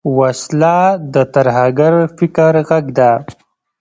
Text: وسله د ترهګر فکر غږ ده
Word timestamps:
وسله 0.17 0.77
د 1.13 1.15
ترهګر 1.35 1.93
فکر 2.17 2.53
غږ 2.69 2.85
ده 2.97 3.11